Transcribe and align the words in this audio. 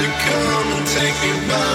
to 0.00 0.06
come 0.06 0.72
and 0.78 0.86
take 0.86 1.16
me 1.22 1.48
by. 1.48 1.69